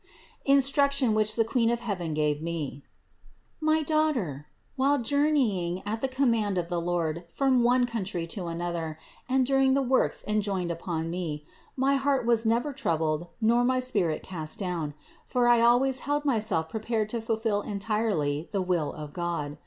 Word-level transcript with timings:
INSTRUCTION 0.45 1.13
WHICH 1.13 1.35
THE 1.35 1.45
QUEEN 1.45 1.69
OF 1.69 1.81
HEAVEN 1.81 2.15
GAVE 2.15 2.41
ME. 2.41 2.81
710. 3.63 3.67
My 3.67 3.83
daughter, 3.83 4.47
while 4.75 4.97
journeying 4.97 5.83
at 5.85 6.01
the 6.01 6.07
command 6.07 6.57
of 6.57 6.69
the 6.69 6.81
Lord 6.81 7.23
from 7.29 7.61
one 7.61 7.85
country 7.85 8.25
to 8.25 8.47
another 8.47 8.97
and 9.29 9.45
during 9.45 9.75
the 9.75 9.81
works 9.83 10.23
enjoined 10.27 10.71
upon 10.71 11.11
me, 11.11 11.43
my 11.75 11.97
heart 11.97 12.25
was 12.25 12.47
never 12.47 12.73
troubled 12.73 13.27
nor 13.39 13.63
my 13.63 13.79
spirit 13.79 14.23
cast 14.23 14.57
down; 14.57 14.95
for 15.27 15.47
I 15.47 15.61
always 15.61 15.99
held 15.99 16.25
myself 16.25 16.67
pre 16.69 16.79
pared 16.81 17.07
to 17.09 17.21
fulfill 17.21 17.61
entirely 17.61 18.49
the 18.51 18.63
will 18.63 18.93
of 18.93 19.13
God. 19.13 19.59